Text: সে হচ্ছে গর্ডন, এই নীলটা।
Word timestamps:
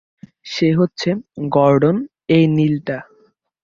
সে 0.45 0.67
হচ্ছে 0.73 1.09
গর্ডন, 1.49 1.95
এই 2.29 2.43
নীলটা। 2.47 2.97